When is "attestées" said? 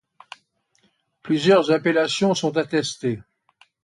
2.57-3.21